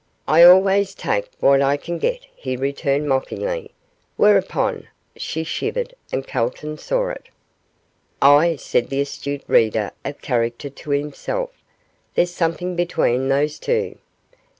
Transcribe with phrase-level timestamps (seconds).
[0.27, 3.69] 'I always take what I can get,' he returned, mockingly;
[4.17, 7.29] whereon she shivered, and Calton saw it.
[8.19, 11.51] 'Ah!' said that astute reader of character to himself,
[12.15, 13.99] 'there's something between those two.